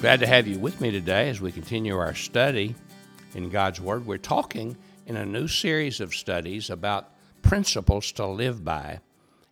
[0.00, 2.76] Glad to have you with me today as we continue our study
[3.34, 4.06] in God's Word.
[4.06, 7.10] We're talking in a new series of studies about
[7.42, 9.00] principles to live by.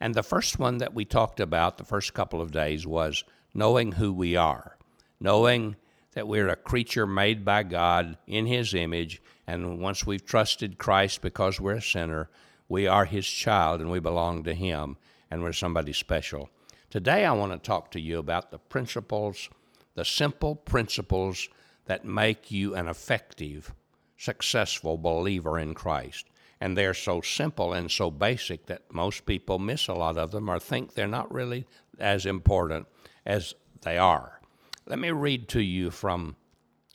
[0.00, 3.24] And the first one that we talked about the first couple of days was
[3.54, 4.76] knowing who we are,
[5.18, 5.76] knowing
[6.12, 9.22] that we're a creature made by God in His image.
[9.46, 12.28] And once we've trusted Christ because we're a sinner,
[12.68, 14.98] we are His child and we belong to Him
[15.30, 16.50] and we're somebody special.
[16.90, 19.48] Today, I want to talk to you about the principles,
[19.94, 21.48] the simple principles
[21.86, 23.74] that make you an effective,
[24.16, 26.26] successful believer in Christ.
[26.60, 30.48] And they're so simple and so basic that most people miss a lot of them
[30.48, 31.66] or think they're not really
[31.98, 32.86] as important
[33.26, 34.40] as they are.
[34.86, 36.36] Let me read to you from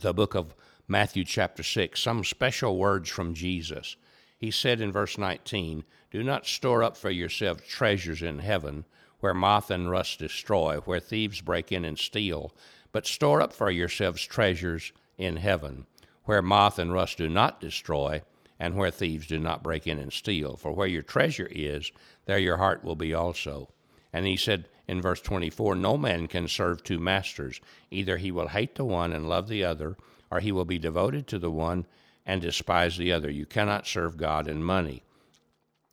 [0.00, 0.54] the book of
[0.88, 3.96] Matthew, chapter 6, some special words from Jesus.
[4.36, 8.86] He said in verse 19, Do not store up for yourselves treasures in heaven,
[9.20, 12.54] where moth and rust destroy, where thieves break in and steal,
[12.92, 15.86] but store up for yourselves treasures in heaven,
[16.24, 18.22] where moth and rust do not destroy,
[18.58, 20.56] and where thieves do not break in and steal.
[20.56, 21.92] For where your treasure is,
[22.26, 23.70] there your heart will be also.
[24.12, 27.60] And he said in verse 24 No man can serve two masters.
[27.90, 29.96] Either he will hate the one and love the other,
[30.30, 31.86] or he will be devoted to the one
[32.26, 33.30] and despise the other.
[33.30, 35.02] You cannot serve God and money.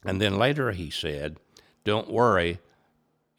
[0.03, 1.37] And then later he said,
[1.83, 2.59] Don't worry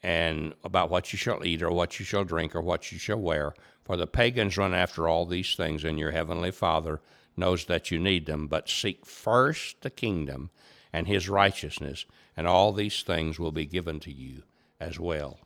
[0.01, 3.19] and about what you shall eat or what you shall drink or what you shall
[3.19, 7.01] wear, for the pagans run after all these things, and your heavenly Father
[7.35, 8.47] knows that you need them.
[8.47, 10.51] But seek first the kingdom
[10.93, 12.05] and his righteousness,
[12.37, 14.43] and all these things will be given to you
[14.79, 15.39] as well.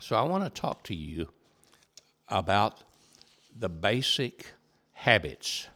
[0.00, 1.28] So I want to talk to you
[2.28, 2.82] about
[3.56, 4.52] the basic
[4.92, 5.68] habits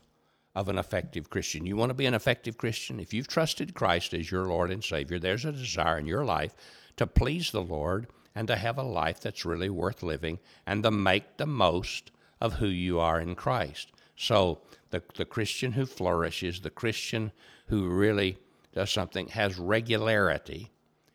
[0.55, 1.67] of an effective Christian.
[1.67, 3.00] You want to be an effective Christian?
[3.00, 6.55] If you've trusted Christ as your Lord and Savior, there's a desire in your life
[6.97, 10.91] to please the Lord and to have a life that's really worth living and to
[10.91, 13.92] make the most of who you are in Christ.
[14.17, 14.61] So,
[14.91, 17.33] the, the Christian who flourishes, the Christian
[17.68, 18.36] who really
[18.74, 20.70] does something, has regularity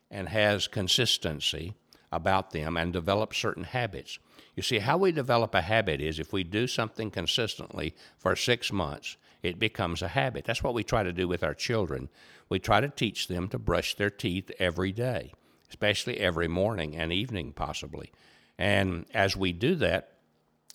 [0.10, 1.76] and has consistency
[2.12, 4.18] about them and develops certain habits.
[4.56, 8.72] You see, how we develop a habit is if we do something consistently for six
[8.72, 10.46] months, it becomes a habit.
[10.46, 12.10] That's what we try to do with our children.
[12.50, 15.34] We try to teach them to brush their teeth every day
[15.70, 18.12] especially every morning and evening, possibly.
[18.58, 20.14] And as we do that,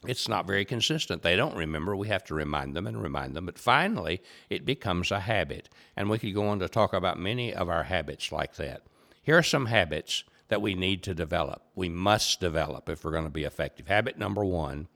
[0.07, 1.23] it's not very consistent.
[1.23, 1.95] They don't remember.
[1.95, 3.47] We have to remind them and remind them.
[3.47, 4.21] But finally,
[4.51, 5.69] it becomes a habit.
[5.97, 8.83] And we could go on to talk about many of our habits like that.
[9.23, 11.63] Here are some habits that we need to develop.
[11.75, 13.87] We must develop if we're going to be effective.
[13.87, 14.89] Habit number one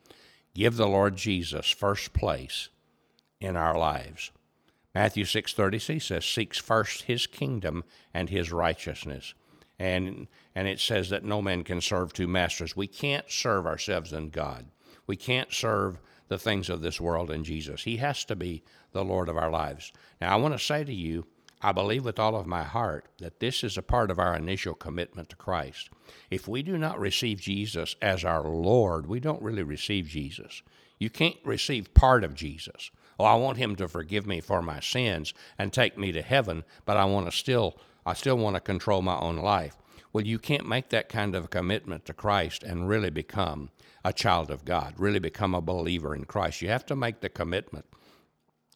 [0.54, 2.68] give the Lord Jesus first place
[3.40, 4.30] in our lives.
[4.94, 9.34] Matthew 6:30 says, "Seeks first his kingdom and his righteousness."
[9.78, 12.74] and and it says that no man can serve two masters.
[12.74, 14.66] We can't serve ourselves and God.
[15.06, 15.98] We can't serve
[16.28, 17.84] the things of this world and Jesus.
[17.84, 19.92] He has to be the Lord of our lives.
[20.20, 21.26] Now, I want to say to you,
[21.60, 24.74] I believe with all of my heart that this is a part of our initial
[24.74, 25.90] commitment to Christ.
[26.30, 30.62] If we do not receive Jesus as our Lord, we don't really receive Jesus.
[30.98, 32.90] You can't receive part of Jesus.
[33.18, 36.64] Oh, I want him to forgive me for my sins and take me to heaven,
[36.84, 39.76] but I want to still I still want to control my own life.
[40.12, 43.70] Well, you can't make that kind of commitment to Christ and really become
[44.04, 46.62] a child of God, really become a believer in Christ.
[46.62, 47.84] You have to make the commitment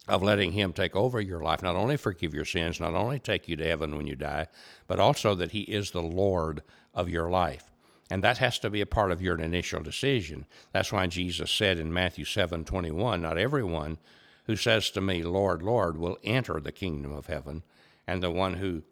[0.07, 3.47] of letting Him take over your life, not only forgive your sins, not only take
[3.47, 4.47] you to heaven when you die,
[4.87, 6.61] but also that He is the Lord
[6.93, 7.71] of your life.
[8.09, 10.45] And that has to be a part of your initial decision.
[10.73, 13.99] That's why Jesus said in Matthew 7 21, Not everyone
[14.45, 17.63] who says to me, Lord, Lord, will enter the kingdom of heaven,
[18.07, 18.83] and the one who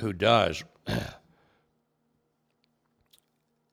[0.00, 0.64] who does,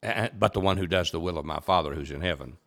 [0.04, 2.58] eh, but the one who does the will of my Father who's in heaven.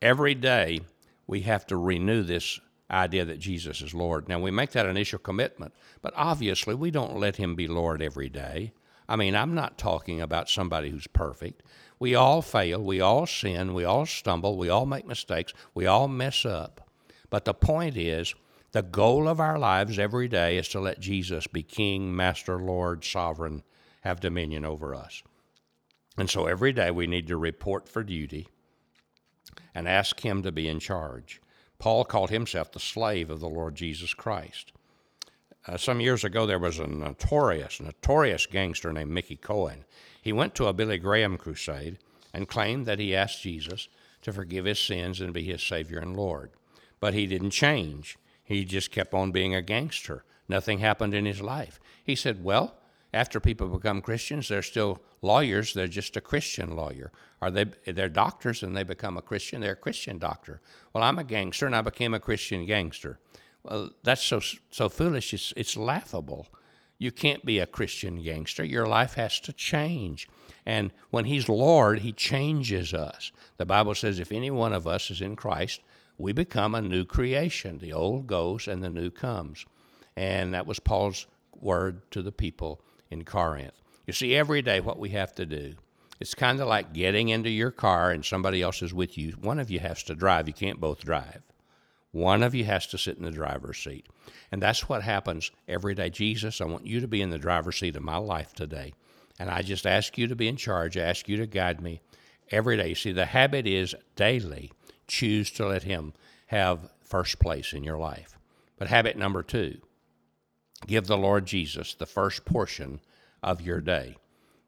[0.00, 0.80] Every day
[1.26, 4.28] we have to renew this idea that Jesus is Lord.
[4.28, 8.28] Now we make that initial commitment, but obviously we don't let him be Lord every
[8.28, 8.72] day.
[9.08, 11.62] I mean, I'm not talking about somebody who's perfect.
[11.98, 16.08] We all fail, we all sin, we all stumble, we all make mistakes, we all
[16.08, 16.87] mess up.
[17.30, 18.34] But the point is,
[18.72, 23.04] the goal of our lives every day is to let Jesus be King, Master, Lord,
[23.04, 23.62] Sovereign,
[24.02, 25.22] have dominion over us.
[26.16, 28.48] And so every day we need to report for duty
[29.74, 31.40] and ask Him to be in charge.
[31.78, 34.72] Paul called himself the slave of the Lord Jesus Christ.
[35.66, 39.84] Uh, some years ago, there was a notorious, notorious gangster named Mickey Cohen.
[40.20, 41.98] He went to a Billy Graham crusade
[42.34, 43.88] and claimed that he asked Jesus
[44.22, 46.50] to forgive his sins and be his Savior and Lord.
[47.00, 48.18] But he didn't change.
[48.42, 50.24] He just kept on being a gangster.
[50.48, 51.78] Nothing happened in his life.
[52.02, 52.74] He said, Well,
[53.12, 55.72] After people become Christians, they're still lawyers.
[55.72, 57.10] They're just a Christian lawyer.
[57.40, 57.64] Are they?
[57.86, 59.60] They're doctors, and they become a Christian.
[59.60, 60.60] They're a Christian doctor.
[60.92, 63.18] Well, I'm a gangster, and I became a Christian gangster.
[63.62, 64.40] Well, that's so
[64.70, 65.32] so foolish.
[65.32, 66.48] It's it's laughable.
[66.98, 68.64] You can't be a Christian gangster.
[68.64, 70.28] Your life has to change.
[70.66, 73.32] And when He's Lord, He changes us.
[73.56, 75.80] The Bible says if any one of us is in Christ,
[76.18, 77.78] we become a new creation.
[77.78, 79.64] The old goes and the new comes.
[80.16, 81.26] And that was Paul's
[81.60, 82.80] word to the people
[83.10, 83.72] in Corinth.
[84.06, 85.74] You see, every day what we have to do,
[86.20, 89.32] it's kind of like getting into your car and somebody else is with you.
[89.40, 90.48] One of you has to drive.
[90.48, 91.42] You can't both drive.
[92.10, 94.06] One of you has to sit in the driver's seat.
[94.50, 96.10] And that's what happens every day.
[96.10, 98.94] Jesus, I want you to be in the driver's seat of my life today.
[99.38, 100.96] And I just ask you to be in charge.
[100.96, 102.00] I ask you to guide me
[102.50, 102.94] every day.
[102.94, 104.72] See, the habit is daily
[105.08, 106.12] choose to let Him
[106.46, 108.38] have first place in your life.
[108.78, 109.78] But habit number two
[110.86, 113.00] give the Lord Jesus the first portion
[113.42, 114.16] of your day.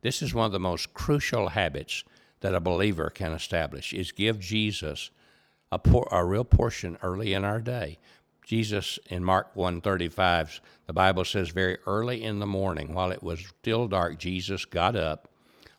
[0.02, 2.02] This is one of the most crucial habits
[2.40, 5.10] that a believer can establish is give Jesus
[5.70, 7.98] a, por- a real portion early in our day.
[8.44, 13.52] Jesus in Mark 135, the Bible says very early in the morning while it was
[13.60, 15.28] still dark, Jesus got up,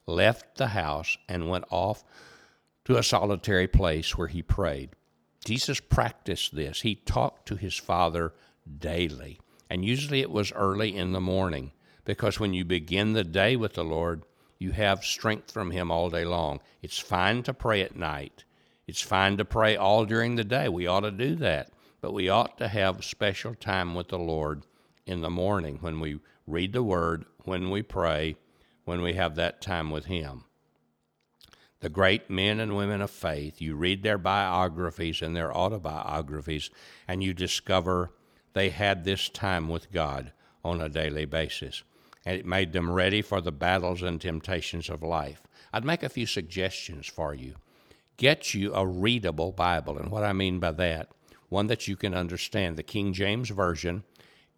[0.06, 2.06] left the house and went off
[2.92, 4.90] to a solitary place where he prayed.
[5.46, 6.82] Jesus practiced this.
[6.82, 8.34] He talked to his Father
[8.80, 9.40] daily.
[9.70, 11.72] And usually it was early in the morning
[12.04, 14.24] because when you begin the day with the Lord,
[14.60, 16.60] you have strength from Him all day long.
[16.82, 18.44] It's fine to pray at night.
[18.88, 20.68] It's fine to pray all during the day.
[20.68, 21.72] We ought to do that.
[22.02, 24.64] But we ought to have special time with the Lord
[25.06, 28.36] in the morning when we read the Word, when we pray,
[28.84, 30.44] when we have that time with Him
[31.81, 33.60] the great men and women of faith.
[33.60, 36.69] You read their biographies and their autobiographies,
[37.07, 38.12] and you discover
[38.54, 40.31] they had this time with God
[40.63, 41.83] on a daily basis.
[42.25, 45.42] And it made them ready for the battles and temptations of life.
[45.74, 47.56] I'd make a few suggestions for you.
[48.18, 49.98] Get you a readable Bible.
[49.98, 51.10] And what I mean by that,
[51.50, 52.78] one that you can understand.
[52.78, 54.04] The King James Version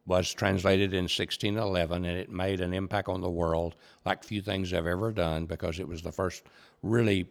[0.06, 4.74] was translated in 1611 and it made an impact on the world like few things
[4.74, 6.44] I've ever done because it was the first
[6.82, 7.28] really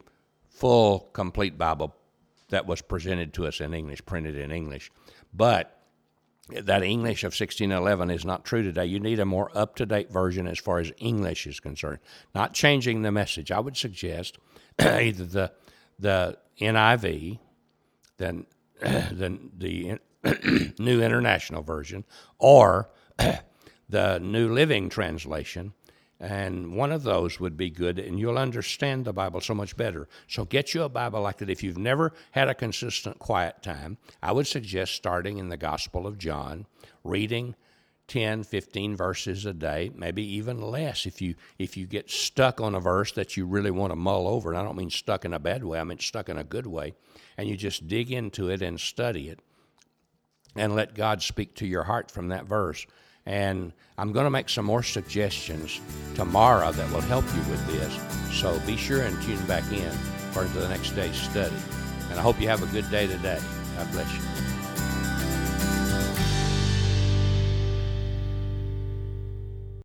[0.49, 1.95] full, complete Bible
[2.49, 4.91] that was presented to us in English, printed in English.
[5.35, 5.79] But
[6.49, 8.87] that English of 1611 is not true today.
[8.87, 12.01] You need a more up to date version as far as English is concerned.
[12.35, 13.51] Not changing the message.
[13.51, 14.39] I would suggest
[14.79, 15.53] either the
[15.99, 17.39] the NIV,
[18.19, 18.47] then
[18.81, 19.99] the the
[20.79, 22.05] New International Version,
[22.39, 22.91] or
[23.89, 25.73] the New Living Translation.
[26.21, 30.09] And one of those would be good, and you'll understand the Bible so much better.
[30.29, 31.51] So get you a Bible like that.
[31.51, 36.07] If you've never had a consistent quiet time, I would suggest starting in the Gospel
[36.07, 36.67] of John,
[37.03, 37.57] reading
[38.09, 42.75] 10 15 verses a day maybe even less if you if you get stuck on
[42.75, 45.33] a verse that you really want to mull over and i don't mean stuck in
[45.33, 46.93] a bad way i mean stuck in a good way
[47.39, 49.41] and you just dig into it and study it
[50.57, 52.87] and let God speak to your heart from that verse.
[53.25, 55.81] And I'm going to make some more suggestions
[56.15, 58.41] tomorrow that will help you with this.
[58.41, 59.91] So be sure and tune back in
[60.33, 61.55] for the next day's study.
[62.11, 63.41] And I hope you have a good day today.
[63.77, 64.52] God bless you.